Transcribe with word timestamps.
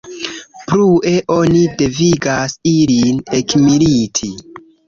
Plue 0.71 1.11
oni 1.35 1.61
devigas 1.83 2.57
ilin 2.75 3.23
ekmiliti. 3.41 4.33